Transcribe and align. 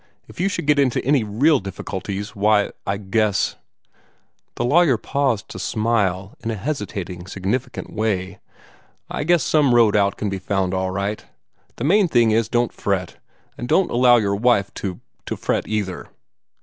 If 0.27 0.39
you 0.39 0.49
should 0.49 0.65
get 0.65 0.79
into 0.79 1.05
any 1.05 1.23
real 1.23 1.59
difficulties, 1.59 2.35
why, 2.35 2.71
I 2.87 2.97
guess" 2.97 3.55
the 4.55 4.65
lawyer 4.65 4.97
paused 4.97 5.47
to 5.49 5.59
smile 5.59 6.33
in 6.39 6.49
a 6.49 6.55
hesitating, 6.55 7.27
significant 7.27 7.93
way 7.93 8.39
"I 9.11 9.23
guess 9.23 9.43
some 9.43 9.75
road 9.75 9.95
out 9.95 10.17
can 10.17 10.27
be 10.27 10.39
found 10.39 10.73
all 10.73 10.89
right. 10.89 11.23
The 11.75 11.83
main 11.83 12.07
thing 12.07 12.31
is, 12.31 12.49
don't 12.49 12.73
fret, 12.73 13.17
and 13.59 13.67
don't 13.67 13.91
allow 13.91 14.15
your 14.15 14.35
wife 14.35 14.73
to 14.81 14.99
to 15.27 15.35
fret 15.37 15.67
either." 15.67 16.07